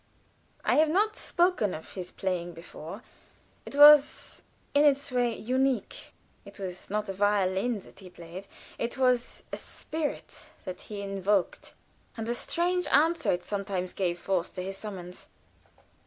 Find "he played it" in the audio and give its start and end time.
7.99-8.97